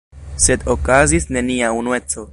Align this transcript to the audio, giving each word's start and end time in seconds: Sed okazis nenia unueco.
Sed 0.45 0.63
okazis 0.75 1.29
nenia 1.37 1.73
unueco. 1.83 2.29